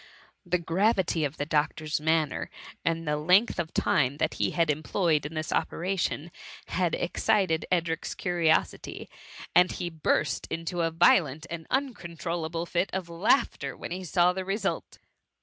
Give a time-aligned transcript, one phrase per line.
[0.43, 2.49] The gravity of the doctor's manner,
[2.83, 6.31] and the length of time that he had employed in this operation,
[6.69, 9.09] had excited Edric's curiosity,
[9.55, 14.43] and he burst into a violent and uncontrollable fit of "laughter wli*en he saw the
[14.43, 14.97] result.